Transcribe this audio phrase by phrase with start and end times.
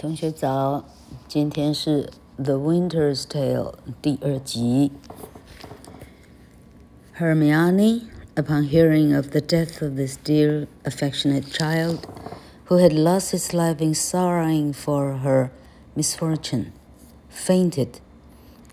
[0.00, 0.84] 同学早，
[1.26, 2.10] 今天是《
[2.42, 4.92] The Winter's Tale》第二集。
[7.18, 8.02] Hermione,
[8.34, 12.00] upon hearing of the death of this dear, affectionate child,
[12.68, 15.50] who had lost his life in sorrowing for her
[15.94, 16.72] misfortune,
[17.30, 18.00] fainted,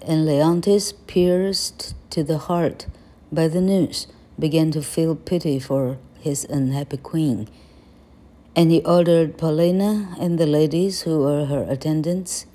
[0.05, 2.87] and Leontes, pierced to the heart
[3.31, 4.07] by the news,
[4.37, 7.47] began to feel pity for his unhappy queen
[8.57, 12.45] and he ordered Paulina and the ladies who were her attendants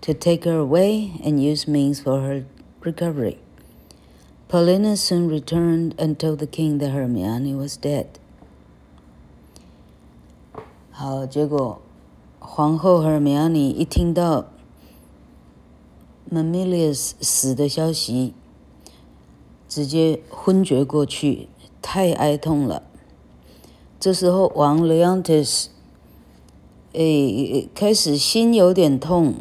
[0.00, 2.44] to take her away and use means for her
[2.80, 3.38] recovery.
[4.48, 8.06] Paulina soon returned and told the king that Hermione was dead.
[10.90, 11.80] 好，结果
[12.38, 14.46] 皇后 Hermione 一听到
[16.32, 18.34] Mamillius 死的消息，
[19.68, 21.48] 直接昏厥过去，
[21.82, 22.82] 太哀痛了。
[24.03, 25.67] 这时候，王 Leontes，
[26.91, 29.35] 诶，开始心有点痛，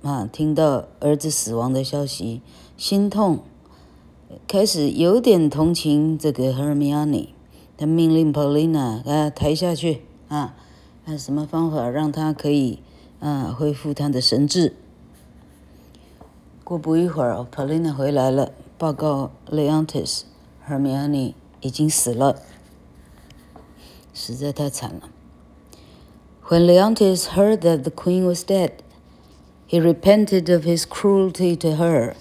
[0.00, 2.40] 啊，听到儿子死亡的消息，
[2.76, 3.40] 心痛，
[4.46, 7.30] 开始有点同情这个 Hermione，
[7.76, 10.54] 他命令 Paulina 啊抬下去，啊，
[11.04, 12.78] 看什么方法让他可以
[13.18, 14.76] 啊恢复他的神智。
[16.62, 22.40] 过不一会儿，Paulina 回来了，报告 Leontes，Hermione 已经死了。
[24.17, 25.09] 实在太惨了。
[26.49, 28.83] When Leontes heard that the queen was dead,
[29.65, 32.15] he repented of his cruelty to her,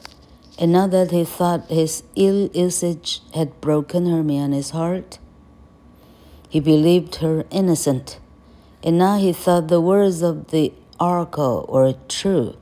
[0.58, 5.18] and now that he thought his ill usage had broken Hermione's heart,
[6.48, 8.18] he believed her innocent,
[8.82, 12.54] and now he thought the words of the oracle were true,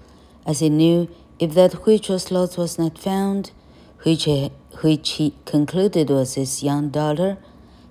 [0.47, 3.51] as he knew if that which was lost was not found,
[4.03, 4.51] which he,
[4.83, 7.37] which he concluded was his young daughter,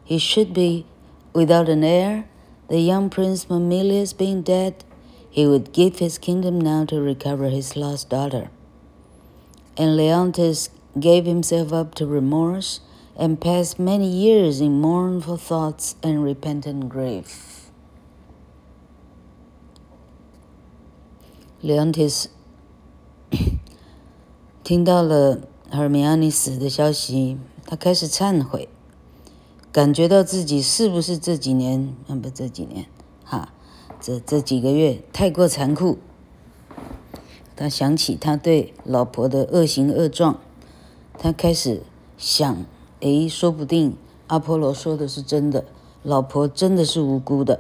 [0.03, 0.85] he should be
[1.33, 2.25] Without an heir,
[2.67, 4.83] the young Prince Mamillius being dead,
[5.29, 8.49] he would give his kingdom now to recover his lost daughter.
[9.77, 10.69] And Leontes
[10.99, 12.81] gave himself up to remorse
[13.15, 17.69] and passed many years in mournful thoughts and repentant grief.
[21.61, 22.29] Leontes
[24.63, 28.69] 听到了 Hermione 死的消息，他开始忏悔。
[29.74, 32.86] 感觉到自己是不是这几年，嗯，不，这几年，
[33.24, 33.52] 哈，
[34.00, 35.98] 这这几个月太过残酷。
[37.56, 40.38] 他想起他对老婆的恶行恶状，
[41.18, 41.82] 他开始
[42.16, 42.64] 想，
[43.00, 43.96] 诶，说不定
[44.28, 45.64] 阿波罗说的是真的，
[46.04, 47.58] 老婆真的是无辜的。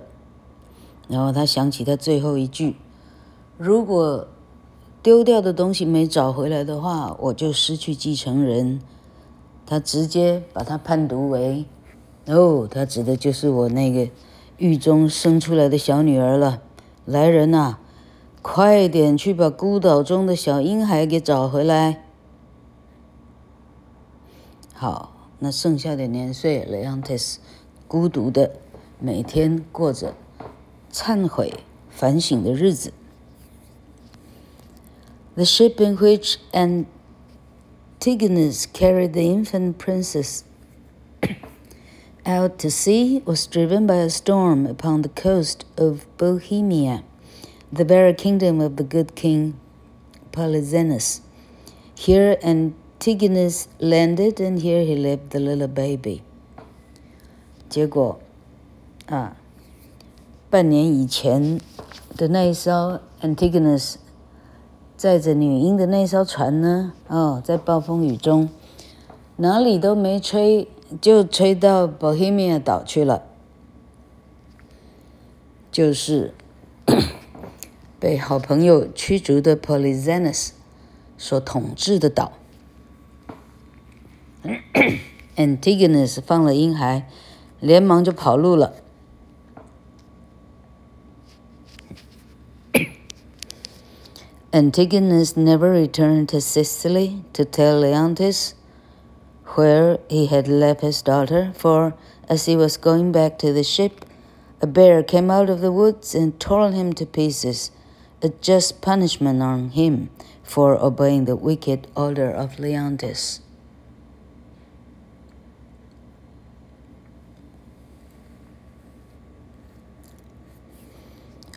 [1.08, 2.76] 然后他想起他最后一句：
[3.58, 4.28] 如果
[5.02, 8.80] 丢掉的东西没找回来的话，我就失去继承人。
[9.66, 11.64] 他直接把他判读为。
[12.26, 14.08] 哦，他指的就是我那个
[14.56, 16.62] 狱中生出来的小女儿了。
[17.04, 17.78] 来人呐，
[18.40, 22.06] 快点去把孤岛中的小婴孩给找回来。
[24.72, 27.36] 好，那剩下的年岁，Leontes
[27.86, 28.52] 孤独的
[28.98, 30.14] 每天过着
[30.90, 31.52] 忏悔、
[31.90, 32.94] 反省的日子。
[35.34, 36.86] The ship in which Antigonus
[38.72, 40.40] carried the infant princess
[42.25, 47.03] out to sea was driven by a storm upon the coast of Bohemia,
[47.71, 49.53] the very kingdom of the good king
[50.31, 51.21] Polyxenus.
[51.95, 56.21] Here Antigonus landed, and here he left the little baby.
[57.69, 58.19] 结果，
[59.07, 59.37] 啊，
[60.49, 61.59] 半年以前
[62.15, 63.95] 的那一艘 Antigonus
[64.97, 68.49] 载着女婴的那艘船呢，哦，在暴风雨中，
[69.37, 70.67] 哪里都没吹。
[71.00, 73.24] 就吹到 Bohemia 岛去了，
[75.72, 76.34] 就是
[77.98, 80.50] 被好朋友驱逐的 Polyxenus
[81.16, 82.32] 所统治的岛。
[85.36, 87.08] Antigonus 放了婴孩，
[87.60, 88.74] 连忙就跑路了。
[94.52, 98.52] Antigonus never returned to Sicily to tell Leontes
[99.55, 101.93] where he had left his daughter, for
[102.29, 104.05] as he was going back to the ship,
[104.61, 107.71] a bear came out of the woods and tore him to pieces,
[108.21, 110.09] a just punishment on him
[110.43, 113.41] for obeying the wicked order of Leontes.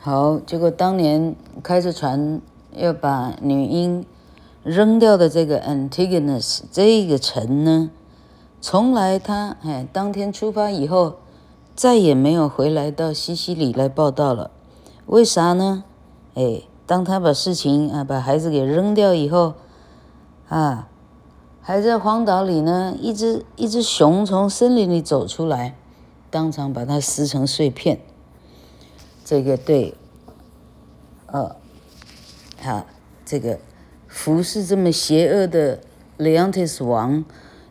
[0.00, 2.42] 好，结果当年开着船
[2.72, 4.04] 要把女婴。
[4.67, 7.89] 扔掉的这个 Antigonus 这个臣呢，
[8.59, 11.19] 从来他哎，当天出发以后，
[11.73, 14.51] 再也没有回来到西西里来报到了。
[15.05, 15.85] 为啥呢？
[16.33, 19.53] 哎，当他把事情啊，把孩子给扔掉以后，
[20.49, 20.89] 啊，
[21.61, 25.77] 还在荒岛里呢，一只一只熊从森林里走出来，
[26.29, 28.01] 当场把它撕成碎片。
[29.23, 29.93] 这个对，
[31.27, 31.55] 呃，
[32.61, 32.85] 好，
[33.25, 33.59] 这个
[34.16, 35.80] 服侍这么邪恶的
[36.16, 37.24] 雷昂提斯王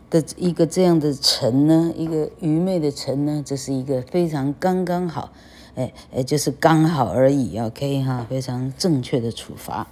[0.09, 5.31] 的一个这样的臣呢，一个愚昧的臣呢，这是一个非常刚刚好。
[5.73, 9.87] 哎哎，就是刚好而已，OK 哈，非常正确的处罚。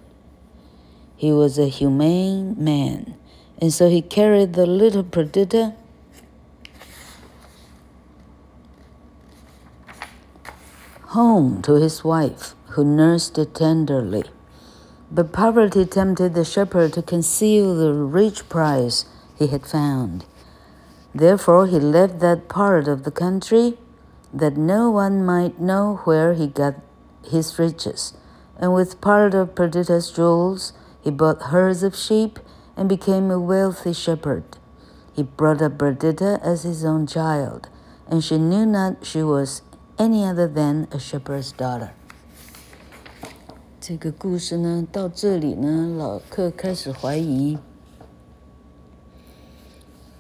[1.17, 3.15] He was a humane man,
[3.61, 5.75] and so he carried the little Perdita
[11.15, 14.25] home to his wife, who nursed it tenderly.
[15.10, 19.06] But poverty tempted the shepherd to conceal the rich prize
[19.38, 20.26] he had found.
[21.16, 23.78] Therefore, he left that part of the country
[24.34, 26.76] that no one might know where he got
[27.26, 28.14] his riches.
[28.58, 32.40] And with part of Perdita's jewels, he bought herds of sheep
[32.76, 34.44] and became a wealthy shepherd.
[35.14, 37.70] He brought up Perdita as his own child,
[38.08, 39.62] and she knew not she was
[39.98, 41.94] any other than a shepherd's daughter.
[43.88, 47.58] 这个故事呢，到这里呢，老克开始怀疑，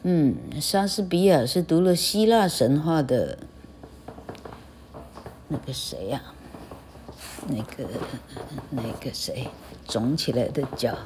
[0.03, 3.39] 嗯，莎士比亚是读了希腊神话的。
[5.49, 6.31] 那个谁呀、啊？
[7.49, 7.89] 那个
[8.69, 9.49] 那个谁，
[9.85, 10.97] 肿起来的脚，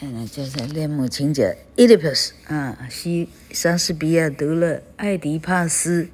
[0.00, 6.08] 嗯，就是恋母情节，Oedipus 啊，西莎士比亚读了爱迪帕斯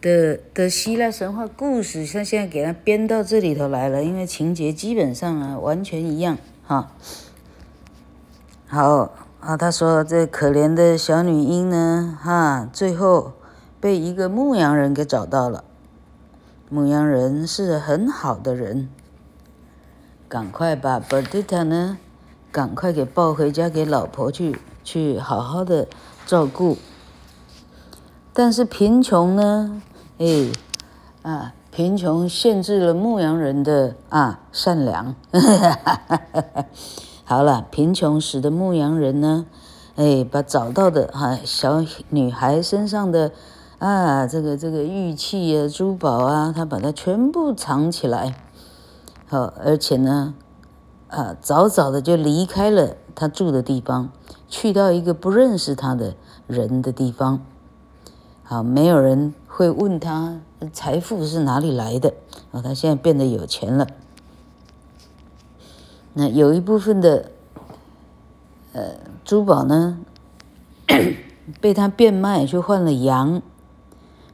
[0.00, 6.92] 的的希腊神话故事，像现在给他编到这里头来了，因为情节基本上啊完全一样哈。
[8.66, 13.32] 好啊，他说这可怜的小女婴呢，哈，最后。
[13.82, 15.64] 被一个牧羊人给找到了，
[16.68, 18.90] 牧羊人是很好的人，
[20.28, 21.96] 赶快把 Perdita 呢，
[22.52, 25.88] 赶快给抱回家给老婆去，去好好的
[26.26, 26.76] 照顾。
[28.34, 29.80] 但是贫穷呢，
[30.20, 30.52] 哎，
[31.22, 35.14] 啊，贫穷限制了牧羊人的啊善良。
[37.24, 39.46] 好了，贫穷使得牧羊人呢，
[39.96, 43.32] 哎，把找到的哈、啊、小女孩身上的。
[43.78, 48.34] 啊，这个这个玉器啊，珠宝啊，他把它全部藏起来，
[49.26, 50.34] 好，而且呢，
[51.08, 54.10] 啊，早早的就离开了他住的地方，
[54.50, 56.14] 去到一个不认识他的
[56.46, 57.40] 人的地方，
[58.44, 60.40] 好，没有人会问他
[60.72, 62.14] 财富是哪里来的，
[62.50, 63.86] 啊，他现在变得有钱了，
[66.14, 67.30] 那有一部分的，
[68.72, 69.98] 呃，珠宝呢，
[71.60, 73.42] 被他变卖去换了羊。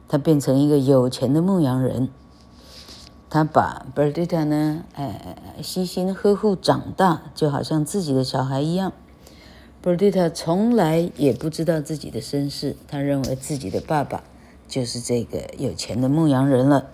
[0.07, 2.07] 他变成一个有钱的牧羊人，
[3.29, 8.93] 他把 b e r d i t a 呢，哎，悉心呵护长大，就好像自己的小孩一样。
[9.81, 14.23] b e r d i t a 从来也不知道自己的身世，他认为自己的爸爸
[14.68, 16.90] 就是这个有钱的牧羊人了。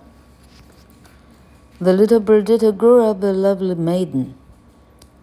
[1.79, 4.33] The little Perdita grew up a lovely maiden,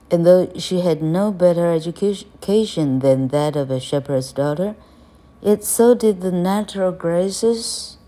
[0.08, 4.74] and though she had no better education than that of a shepherd's daughter,
[5.42, 7.98] yet so did the natural graces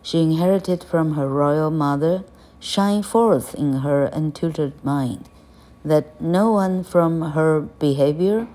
[0.00, 2.22] she inherited from her royal mother
[2.60, 5.28] shine forth in her untutored mind,
[5.84, 8.46] that no one from her behavior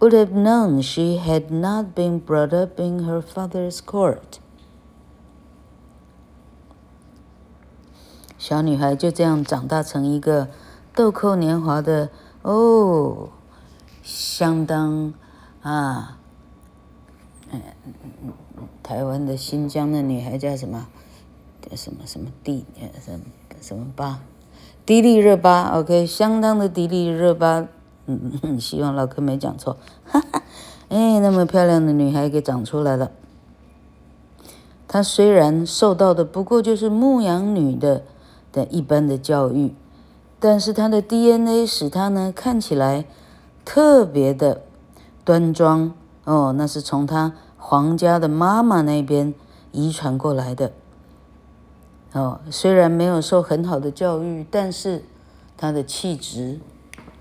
[0.00, 4.38] would have known she had not been brought up in her father's court.
[8.38, 10.48] 小女孩就这样长大成一个
[10.94, 12.10] 豆蔻年华的
[12.42, 13.30] 哦，
[14.02, 15.12] 相当
[15.62, 16.18] 啊，
[17.50, 17.60] 嗯，
[18.82, 20.86] 台湾的新疆的女孩叫什么？
[21.74, 22.64] 什么什么地？
[23.04, 23.20] 什么
[23.60, 24.20] 什么巴？
[24.86, 27.66] 迪丽热巴，OK，相当的迪丽热巴。
[28.08, 29.76] 嗯， 希望老柯没讲错。
[30.06, 30.42] 哈哈，
[30.88, 33.10] 哎，那么漂亮的女孩给长出来了。
[34.88, 38.02] 她虽然受到的不过就是牧羊女的
[38.50, 39.74] 的一般的教育，
[40.40, 43.04] 但是她的 DNA 使她呢看起来
[43.66, 44.62] 特别的
[45.26, 45.92] 端庄
[46.24, 49.34] 哦，那是从她皇家的妈妈那边
[49.72, 50.72] 遗传过来的。
[52.14, 55.04] 哦，虽然没有受很好的教育，但是
[55.58, 56.58] 她的气质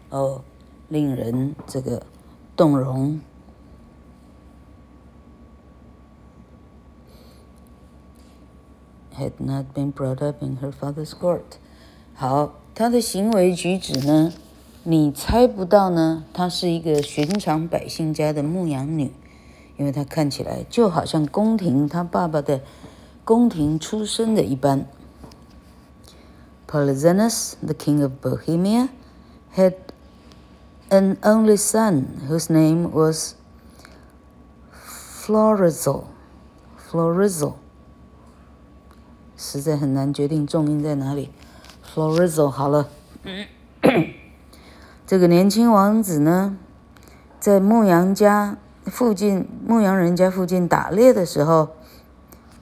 [0.09, 0.39] 哦。
[0.89, 2.03] 令人这个
[2.55, 3.19] 动容。
[9.17, 11.57] Had not been brought up in her father's court。
[12.13, 14.31] 好，她的行为举止呢，
[14.83, 19.11] 你猜不到呢，她是一个寻常百姓家的牧羊女，
[19.75, 22.61] 因为她看起来就好像宫廷她爸爸的
[23.25, 24.85] 宫廷出身的一般。
[26.67, 28.89] Polyxenus, the king of Bohemia,
[29.55, 29.73] had
[30.89, 33.35] an only son whose name was
[34.71, 36.05] Florizel.
[36.89, 37.55] Florizel，
[39.35, 41.31] 实在很难决定重音在哪里。
[41.93, 42.87] Florizel，好了，
[45.05, 46.57] 这个年轻王子呢，
[47.39, 51.75] 在牧羊家附近，牧羊人家附近打猎的时候，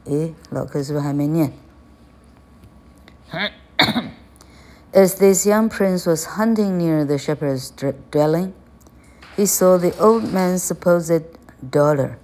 [0.06, 1.54] 诶，老柯是不是还没念？
[4.96, 8.54] As this young prince was hunting near the shepherd's dwelling,
[9.36, 11.22] he saw the old man's supposed
[11.70, 12.18] daughter,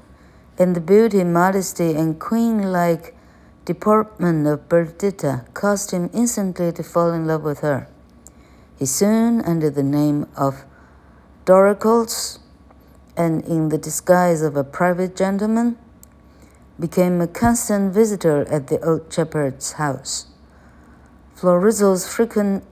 [0.58, 3.14] and the beauty, modesty, and queen-like
[3.66, 7.90] deportment of Perdita caused him instantly to fall in love with her.
[8.80, 10.64] He soon, under the name of
[11.44, 12.40] Doricles,
[13.18, 15.78] and in the disguise of a private gentleman,
[16.80, 20.31] became a constant visitor at the old shepherd's house.
[21.41, 22.63] Florizel's frequent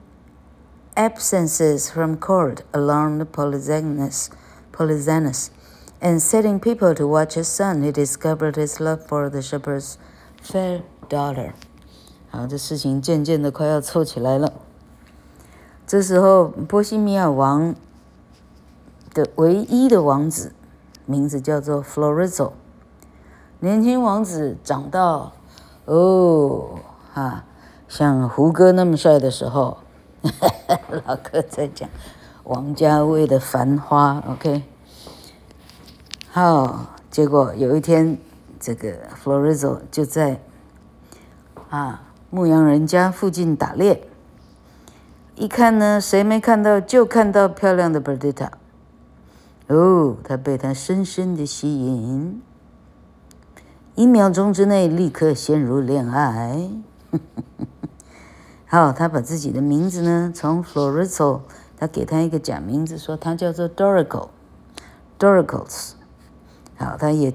[0.95, 4.29] absences from court alarmed Polyxenus,
[4.71, 5.51] Polyxenus,
[6.01, 9.97] and setting people to watch his son, he discovered his love for the shepherd's
[10.41, 11.53] fair daughter.
[12.31, 14.53] 好，这事情渐渐的快要凑起来了。
[15.85, 17.75] 这时候，波西米亚王
[19.13, 20.53] 的唯一的王子，
[21.05, 22.53] 名字叫做 Florizel。
[23.59, 25.33] 年轻王子长到，
[25.85, 26.79] 哦，
[27.13, 27.45] 哈。
[27.90, 29.78] 像胡歌那么帅的时候，
[31.04, 31.88] 老哥在讲
[32.44, 34.62] 王家卫的《繁花》，OK。
[36.30, 38.16] 好，结果有一天，
[38.60, 40.40] 这个 Florizo 就在
[41.68, 44.06] 啊牧羊人家附近打猎，
[45.34, 46.80] 一看呢，谁没看到？
[46.80, 48.50] 就看到漂亮的 Berdita，。
[49.66, 52.40] 哦，他被她深深的吸引，
[53.96, 56.70] 一秒钟之内立刻陷入恋爱。
[58.72, 61.40] 好，他把自己的名字呢，从 Florizel，
[61.76, 65.94] 他给他一个假名字，说他叫做 Doricles，Doricles。
[66.76, 67.34] 好，他也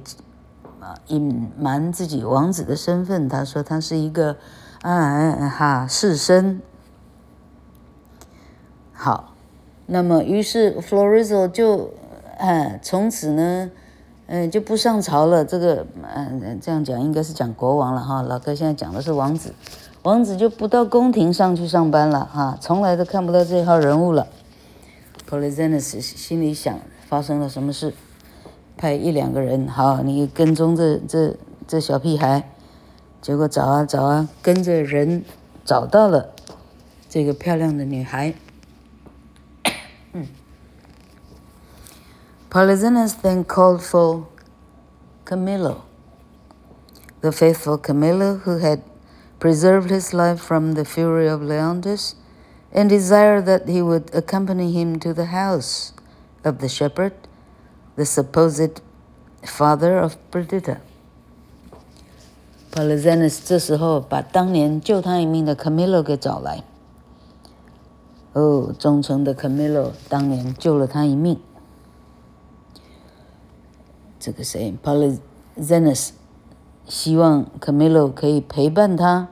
[0.80, 4.38] 啊隐瞒自己王子的身份，他说他是一个
[4.82, 6.60] 啊哈士绅。
[8.94, 9.34] 好，
[9.88, 11.92] 那么于是 Florizel 就
[12.40, 13.70] 啊从此呢，
[14.28, 15.44] 嗯就不上朝了。
[15.44, 19.54] 这个嗯这样讲应该是讲国王了哈，老哥现在讲的是王子。
[20.06, 24.28] 王子就不到宫廷上去上班了哈，从来都看不到这号人物了。
[25.28, 27.92] Polyxenus 心里想，发生了什么事？
[28.78, 31.36] 派一两个人，好，你跟踪这这
[31.68, 32.48] 这小屁孩。
[33.20, 35.26] 结果找啊找啊，跟着人
[35.66, 36.36] 找到了
[37.10, 38.36] 这个漂亮的女孩。
[42.52, 44.26] Polyxenus then called for
[45.26, 45.78] Camillo,
[47.22, 48.82] the faithful Camillo who had
[49.45, 52.15] preserved his life from the fury of Leontes,
[52.73, 55.93] and desired that he would accompany him to the house
[56.45, 57.13] of the shepherd,
[57.97, 58.81] the supposed
[59.43, 60.79] father of Perdita.
[62.71, 66.63] Polyxenus 这时候把当年救他一命的 Camillo 给找来。
[68.33, 71.41] 哦，忠诚的 Camillo 当年救了他一命。
[74.21, 76.11] 这个谁，Polyxenus
[76.87, 79.27] 希望 Camillo 可以陪伴他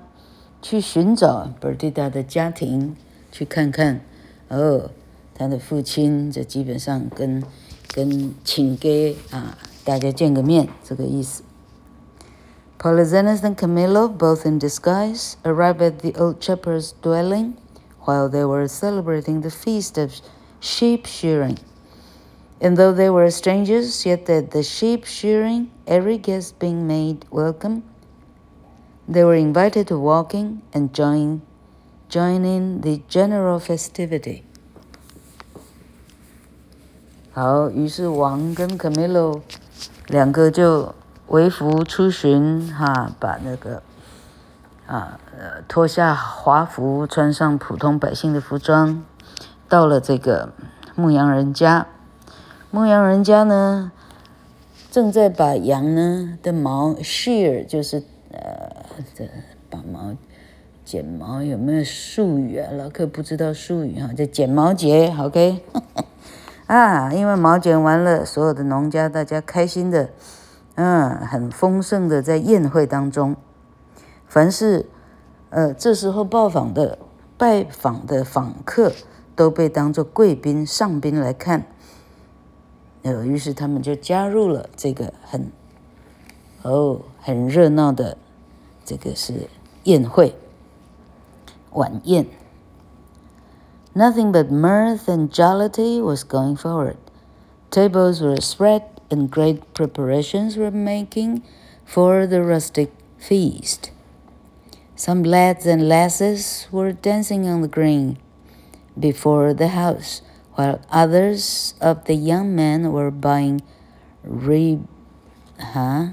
[0.63, 2.97] 去寻找 Perdita 的家庭，
[3.31, 4.01] 去看看。
[4.49, 4.91] 哦，
[5.35, 7.43] 他的父亲，这基本上跟
[7.93, 11.43] 跟亲家啊，大家见个面，这个意思。
[12.79, 17.55] Polyxenus and Camillo, both in disguise, arrived at the old shepherd's dwelling
[18.05, 20.13] while they were celebrating the feast of
[20.61, 21.57] sheep shearing.
[22.61, 27.83] And though they were strangers, yet at the sheep shearing, every guest being made welcome,
[29.08, 31.42] they were invited to walking and join,
[32.10, 34.44] join in the general festivity.
[37.34, 39.42] 好，于是王跟 Camilo
[40.08, 40.94] 两个就
[41.28, 43.82] 微服出巡，哈，把那个
[44.86, 45.20] 啊，
[45.68, 49.04] 脱下华服，穿上普通百姓的服装，
[49.68, 50.54] 到了这个
[50.96, 51.88] 牧羊人家。
[52.70, 53.92] 牧羊人家呢，
[54.92, 58.63] 正在把羊呢的毛 shear，就是呃，
[59.16, 59.28] 这
[59.70, 60.16] 把毛
[60.86, 62.72] 剪毛，有没有术语啊？
[62.72, 65.64] 老客不知道术语哈，就剪毛节，OK。
[66.68, 70.10] 啊，因为毛剪完了，所有的农家大家开心的，
[70.76, 73.36] 嗯，很丰盛的在宴会当中，
[74.28, 74.86] 凡是
[75.50, 76.98] 呃这时候拜访的
[77.38, 78.92] 拜访的访客
[79.36, 81.66] 都被当作贵宾上宾来看，
[83.04, 85.52] 呃，于是他们就加入了这个很
[86.62, 88.18] 哦很热闹的
[88.85, 89.49] 这个是
[89.85, 90.35] 宴会
[91.73, 92.27] 晚宴。
[93.95, 96.97] Nothing but mirth and jollity was going forward.
[97.71, 101.43] Tables were spread and great preparations were making
[101.85, 103.91] for the rustic feast.
[104.95, 108.19] Some lads and lasses were dancing on the green
[108.99, 110.23] before the house,
[110.55, 113.63] while others of the young men were buying
[114.25, 114.87] rib,
[115.59, 116.09] huh?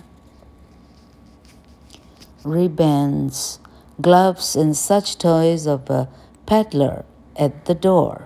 [2.44, 3.58] Ribbons,
[4.00, 6.08] gloves, and such toys of a
[6.46, 7.04] peddler
[7.36, 8.22] At the door。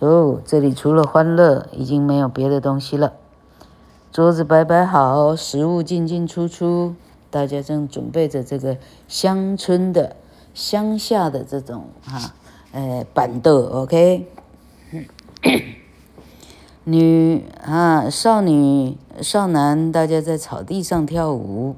[0.00, 3.12] 哦，这里除了欢乐，已经没有别的东西了。
[4.10, 6.96] 桌子摆摆好，食物进进出出，
[7.30, 10.16] 大家正准备着这个乡村的、
[10.52, 12.34] 乡下的这种哈，
[12.72, 14.26] 呃，板凳，OK。
[16.84, 21.76] 女啊，少女、少男，大家在草地上跳舞。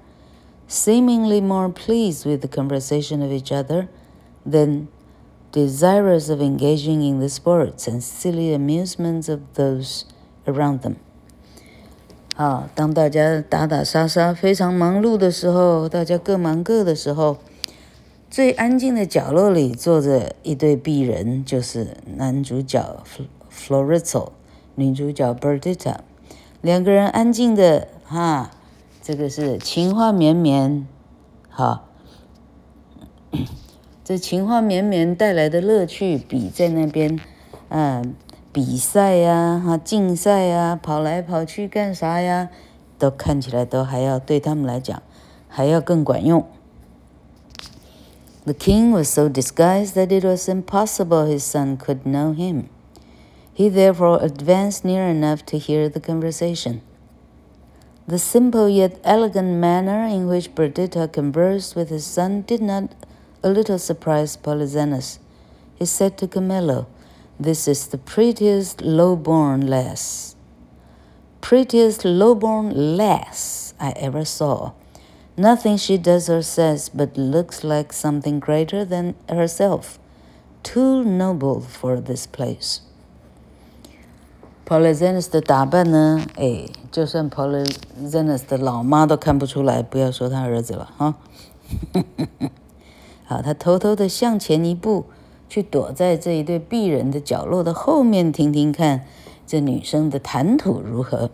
[0.69, 3.89] seemingly more pleased with the conversation of each other
[4.45, 4.88] than
[5.52, 10.06] desirous of engaging in the sports and silly amusements of those
[10.47, 10.97] around them.
[12.36, 17.38] 好，当大家打打杀杀、非常忙碌的时候，大家各忙各的时候，
[18.35, 23.01] 最安静的角落里坐着一对璧人，就是男主角
[23.49, 24.31] Florizel，
[24.75, 25.99] 女主角 Bertita，
[26.61, 28.51] 两个人安静的哈。
[29.01, 30.85] 这个是情话绵绵，
[31.49, 31.87] 好，
[34.03, 37.20] 这情话绵绵带来的乐趣，比在那边，
[37.68, 38.16] 嗯、
[38.53, 42.49] 比赛呀、哈竞赛呀、跑来跑去干啥呀，
[42.99, 45.01] 都看起来都还要对他们来讲，
[45.47, 46.44] 还要更管用。
[48.46, 52.68] The king was so disguised that it was impossible his son could know him.
[53.54, 56.83] He therefore advanced near enough to hear the conversation.
[58.07, 62.94] The simple yet elegant manner in which Perdita conversed with his son did not
[63.42, 65.20] a little surprise Polyxenus.
[65.76, 66.87] He said to Camillo,
[67.40, 70.37] This is the prettiest low-born lass,
[71.40, 74.72] prettiest low-born lass I ever saw.
[75.37, 79.99] Nothing she does or says but looks like something greater than herself,
[80.62, 82.81] too noble for this place.
[84.64, 86.25] Polyxenus 的打扮呢？
[86.37, 91.16] 哎，就算 Polyxenus 的老妈都看不出来，不要说他儿子了哈。
[93.27, 95.07] 好，他偷偷的向前一步，
[95.49, 99.05] 去躲在这一对璧人的角落的后面，听听看
[99.47, 101.29] 这女生的谈吐如何。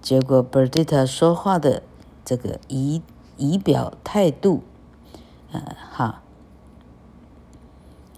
[0.00, 1.82] 结果 Berdita 说话的
[2.28, 3.00] 这个仪
[3.38, 4.60] 仪表态度，
[5.50, 6.20] 呃，哈，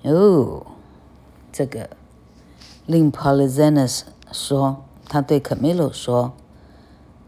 [0.02, 0.66] 哦，
[1.52, 1.90] 这个
[2.86, 4.00] 令 Polixenes
[4.32, 6.32] 说，他对 Camilo 说，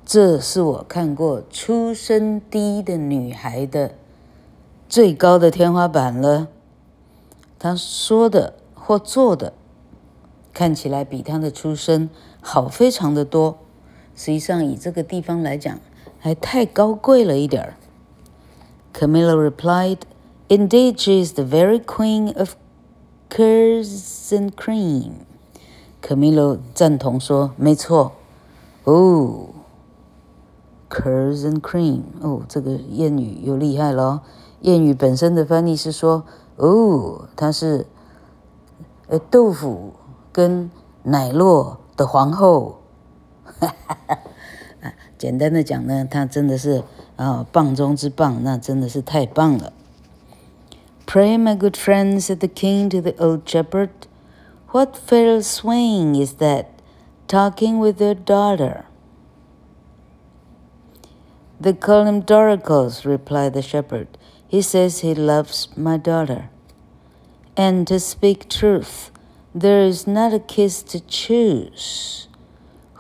[0.05, 3.93] 这是我看过出身低的女孩的。
[4.89, 6.49] 最高的天花板了。
[7.61, 9.53] 他说的或做的，
[10.53, 13.59] 看起来比他的出身好非常的多。
[14.17, 15.79] 实际上，以这个地方来讲，
[16.25, 17.75] 还太高贵了一点儿。
[18.95, 19.99] ，Camilla replied,
[20.47, 22.55] "Indeed, she is the very queen of
[23.29, 25.25] curds and cream."
[26.01, 28.13] Camilla 赞同说：“没错，
[28.85, 29.49] 哦
[30.89, 34.23] ，curds and cream，哦，这个谚语又厉害了。”
[34.63, 36.23] 谚语本身的翻译是说
[36.55, 37.85] ：“哦，她是
[39.09, 39.95] 呃豆腐
[40.31, 40.71] 跟
[41.03, 42.79] 奶酪的皇后。”
[43.59, 44.19] 哈哈哈
[45.22, 46.84] 简单的讲呢，她真的是
[47.16, 49.74] 啊棒中之棒，那真的是太棒了。
[51.06, 53.90] Pray, my good friend, said the king to the old shepherd,
[54.74, 56.66] what fair swain is that
[57.28, 58.84] talking with your daughter?
[61.60, 64.08] They call him Doricles, replied the shepherd.
[64.48, 66.50] He says he loves my daughter.
[67.56, 69.10] And to speak truth,
[69.56, 72.28] there is not a kiss to choose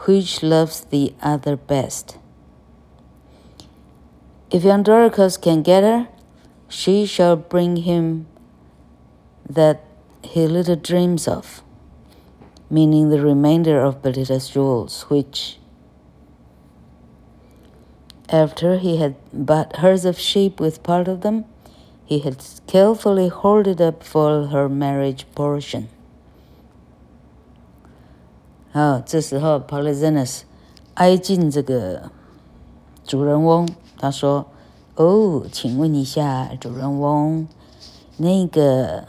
[0.06, 2.18] which loves the other best.
[4.50, 6.08] If Andoricus can get her,
[6.68, 8.26] she shall bring him
[9.48, 9.84] that
[10.22, 11.62] he little dreams of,
[12.70, 15.58] meaning the remainder of Perdita's jewels, which
[18.32, 21.44] After he had bought herds of sheep with part of them,
[22.06, 25.90] he had carefully hoarded up for her marriage portion.
[28.72, 30.40] 好，这时候 Polizenes
[30.94, 32.10] 挨近这个
[33.04, 34.46] 主人翁，他说
[34.96, 37.46] ：“哦，请问一下，主人翁，
[38.16, 39.04] 那个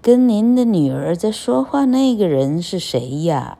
[0.00, 3.58] 跟您的女儿在说话那个人是谁呀？”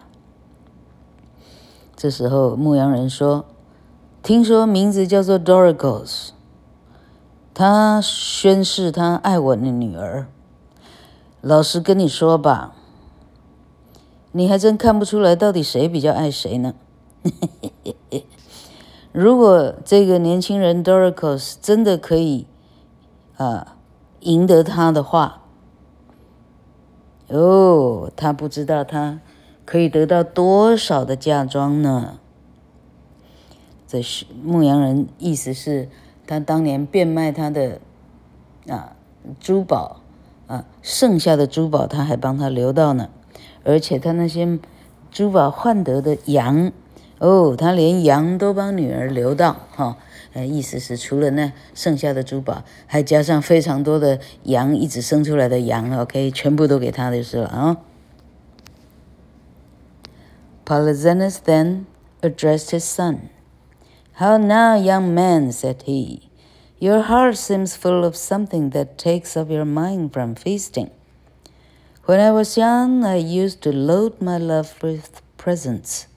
[1.94, 3.44] 这时候牧羊人说。
[4.22, 6.28] 听说名字叫做 Doricles，
[7.54, 10.28] 他宣誓他爱我的女儿。
[11.40, 12.76] 老实跟你说吧，
[14.32, 16.74] 你还真看不出来到底谁比较爱谁呢。
[19.12, 22.46] 如果这个年轻人 Doricles 真的可以
[23.36, 23.76] 啊
[24.20, 25.42] 赢得他的话，
[27.28, 29.20] 哦，他不知道他
[29.64, 32.18] 可以得到多少的嫁妆呢。
[33.88, 35.88] 这是牧羊人，意思是，
[36.26, 37.80] 他当年变卖他的
[38.68, 38.94] 啊
[39.40, 40.00] 珠宝
[40.46, 43.08] 啊，剩下的珠宝他还帮他留到呢，
[43.70, 44.58] 而且他那些
[45.12, 46.72] 珠宝换得的羊，
[47.18, 49.96] 哦，他连羊都帮女儿留到哈，
[50.32, 57.76] 呃，意思是除了那剩下的珠宝，还加上非常多的羊，一直生出来的羊，OK，全部都给他就是了啊。
[60.64, 61.86] Polixenes then
[62.20, 63.30] addressed his son.
[64.14, 66.28] How now, young man, said he,
[66.78, 70.90] your heart seems full of something that takes up your mind from feasting.
[72.05, 76.07] When I was young, I used to load my love with presents,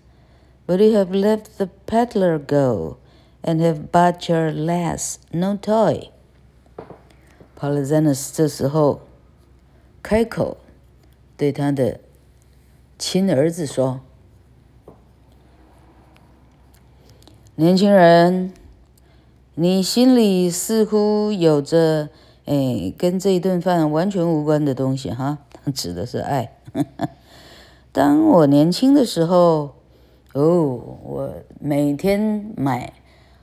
[0.66, 2.98] but you have let the peddler go
[3.42, 6.10] and have bought your lass no toy.
[7.58, 9.00] Polixenes 这时候
[10.02, 10.58] 开口
[11.36, 12.00] 对他的
[12.98, 14.00] 亲儿子说。
[17.56, 18.52] 年轻人，
[19.54, 22.10] 你心里似乎有着
[22.44, 25.38] 哎，跟这一顿饭完全无关的东西哈，
[25.74, 26.52] 指的是爱。
[27.92, 29.74] 当我年轻的时候，
[30.34, 32.92] 哦，我每天买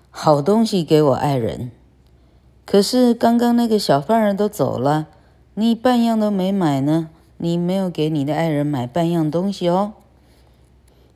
[0.09, 1.71] 好东西给我爱人，
[2.65, 5.07] 可是刚刚那个小贩人都走了，
[5.55, 9.93] 你半样都没买呢，你没有给你的爱人买半样东西哦。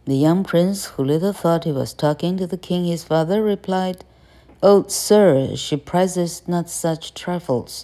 [0.06, 3.98] The young prince, who little thought he was talking to the king his father, replied,
[4.62, 7.84] Oh, sir, she prizes not such trifles.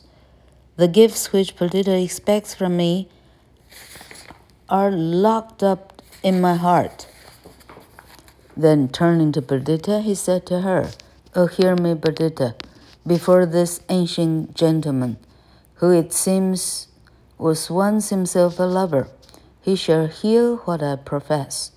[0.77, 3.09] The gifts which Perdita expects from me
[4.69, 7.09] are locked up in my heart.
[8.57, 10.91] Then turning to Perdita, he said to her,
[11.35, 12.55] Oh, hear me, Perdita,
[13.07, 15.17] before this ancient gentleman,
[15.75, 16.89] who it seems
[17.39, 19.09] was once himself a lover,
[19.61, 21.73] he shall hear what I profess.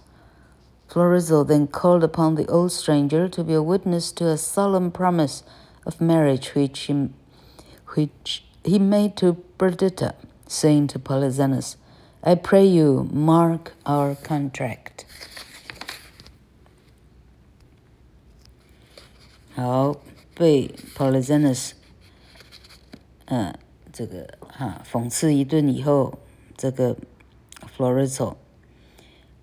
[0.87, 5.43] Florizel then called upon the old stranger to be a witness to a solemn promise
[5.85, 7.09] of marriage which he,
[7.95, 10.15] which he made to Perdita,
[10.47, 11.75] saying to Polyxenus,
[12.21, 15.05] I pray you mark our contract.
[19.55, 19.97] 好，
[20.35, 21.73] 被 Polyxenus，
[23.25, 23.53] 嗯，
[23.91, 26.17] 这个哈讽刺一顿以后，
[26.57, 26.95] 这个
[27.77, 28.35] Florizel，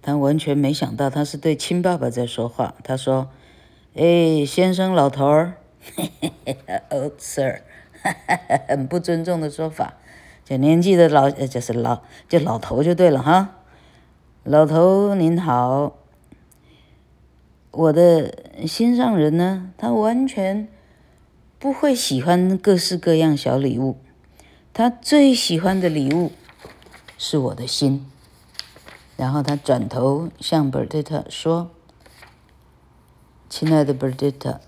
[0.03, 2.75] 他完全没想到他是对亲爸爸在说话。
[2.83, 3.31] 他说
[3.95, 5.59] ：“哎，先生老头儿
[6.91, 7.63] ，Old Sir，
[8.69, 9.95] 很不尊重的说法。”
[10.45, 13.57] 就年纪的老，呃，就是老，就老头就对了哈。
[14.43, 15.97] 老头您好，
[17.71, 18.35] 我的
[18.67, 20.67] 心上人呢，他完全
[21.59, 23.99] 不会喜欢各式各样小礼物，
[24.73, 26.33] 他最喜欢的礼物
[27.17, 28.11] 是我的心。
[29.17, 31.71] 然后他转头向 Perdita 说
[33.51, 34.59] ：“亲爱的 Perdita，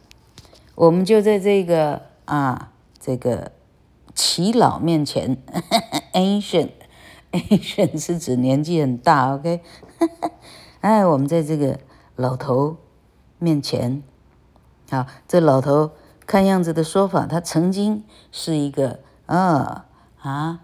[0.75, 2.71] 我们就在这个啊，
[3.03, 3.51] 这个。”
[4.15, 9.63] 耆老面前哈哈，ancient，ancient 是指年纪很大，OK，
[10.83, 11.79] 哎，我们在这个
[12.17, 12.77] 老头
[13.39, 14.03] 面前，
[14.91, 15.93] 好，这老头
[16.27, 19.87] 看样子的说法，他曾经是一个啊
[20.21, 20.61] 啊，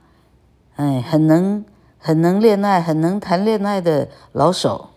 [0.76, 1.64] 哎，很能
[1.98, 4.90] 很能恋爱，很能谈恋爱的老手，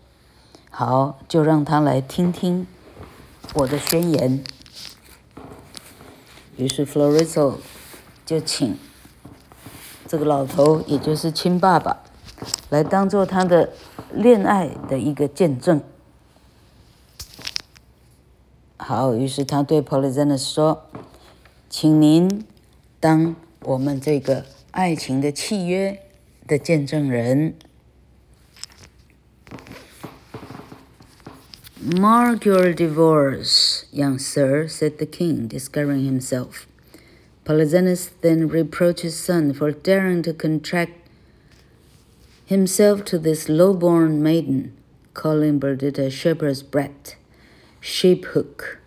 [0.69, 2.67] 好，就让他来听听
[3.53, 4.43] 我的宣言。
[6.61, 7.55] 于是，Florizo。
[8.23, 8.77] 就请
[10.07, 11.97] 这个老头，也就是亲爸爸，
[12.69, 13.73] 来当做他的
[14.13, 15.81] 恋爱的一个见证。
[18.77, 20.85] 好，于是他对 Polyxenus 说
[21.69, 22.45] ：“请您
[23.01, 25.99] 当我们这个爱情的契约
[26.47, 27.55] 的见证人。”
[31.83, 36.67] Mark your divorce, young sir," said the king, discovering himself.
[37.45, 40.93] Polyxenus then reproached his son for daring to contract
[42.45, 44.73] himself to this low-born maiden,
[45.13, 47.15] calling Perdita shepherd's brat,
[47.79, 48.79] sheephook,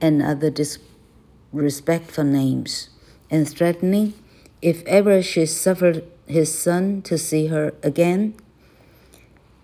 [0.00, 2.90] and other disrespectful names,
[3.30, 4.14] and threatening,
[4.60, 8.34] if ever she suffered his son to see her again,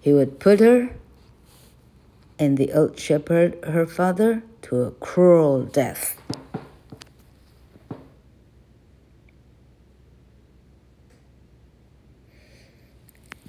[0.01, 0.91] he would put her
[2.39, 6.17] and the old shepherd, her father, to a cruel death.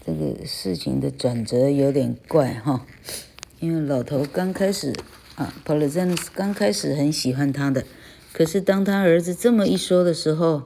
[0.06, 2.86] 这个事情的转折有点怪哈，
[3.60, 4.94] 因为老头刚开始
[5.34, 7.84] 啊，Polizens 刚开始很喜欢他的，
[8.32, 10.62] 可是当他儿子这么一说的时候，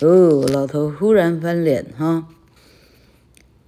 [0.00, 2.26] 哦，老头忽然翻脸哈，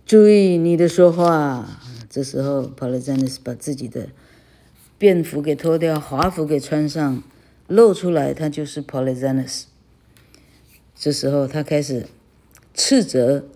[0.05, 1.81] 注意你的说话。
[2.15, 4.11] 这时候 Polyxenus 把自己的
[4.97, 7.25] 便服给脱掉，华服给穿上，
[7.67, 9.65] 露出来，他就是 Polyxenus。
[10.95, 12.07] 这时候他开始
[12.73, 13.47] 斥责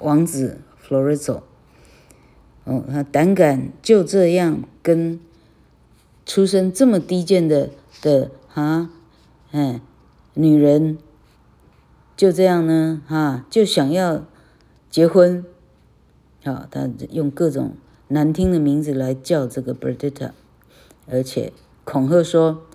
[0.00, 0.58] 王子。
[0.86, 1.42] Florizo
[2.64, 5.20] 哦，他胆敢就这样跟
[6.24, 7.68] 出身这么低贱的
[8.00, 8.90] 的啊，
[9.50, 9.82] 哎，
[10.32, 10.96] 女人
[12.16, 14.24] 就这样呢，哈、就想要
[14.90, 15.44] 结婚，
[16.44, 17.76] 好、他用各种
[18.08, 20.30] 难听的名字来叫这个 Berdita，
[21.06, 21.52] 而且
[21.84, 22.66] 恐吓说，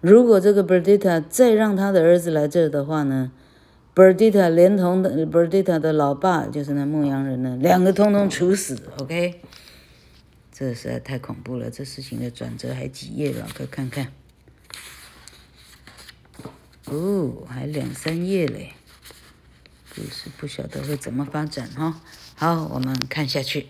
[0.00, 3.30] 如果这个 Berdita 再让他的儿子来这的话呢
[3.94, 8.78] ，Berdita 连同的 Berdita 的老爸就是那牧羊人呢，两个通通处死。
[8.98, 9.40] OK，
[10.50, 11.70] 这实在太恐怖了。
[11.70, 14.08] 这事情的转折还几页了，快看看。
[16.86, 18.72] 哦，还两三页嘞。
[19.94, 22.00] 故事不晓得会怎么发展哈。
[22.40, 23.66] 好，我们看下去。